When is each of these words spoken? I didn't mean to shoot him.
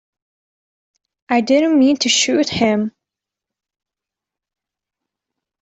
I 1.29 1.41
didn't 1.41 1.77
mean 1.77 1.95
to 1.97 2.09
shoot 2.09 2.49
him. 2.49 2.91